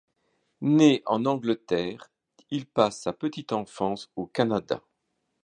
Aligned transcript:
Né 0.61 1.03
en 1.05 1.25
Angleterre, 1.27 2.09
il 2.49 2.65
passe 2.65 3.01
sa 3.01 3.13
petite 3.13 3.51
enfance 3.53 4.09
au 4.15 4.25
Canada. 4.25 4.81